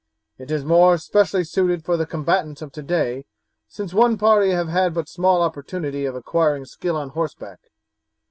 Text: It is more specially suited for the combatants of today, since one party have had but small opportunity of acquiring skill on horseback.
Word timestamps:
It 0.39 0.49
is 0.49 0.65
more 0.65 0.97
specially 0.97 1.43
suited 1.43 1.85
for 1.85 1.95
the 1.95 2.07
combatants 2.07 2.63
of 2.63 2.71
today, 2.71 3.25
since 3.67 3.93
one 3.93 4.17
party 4.17 4.49
have 4.49 4.67
had 4.67 4.95
but 4.95 5.07
small 5.07 5.43
opportunity 5.43 6.05
of 6.07 6.15
acquiring 6.15 6.65
skill 6.65 6.97
on 6.97 7.09
horseback. 7.09 7.59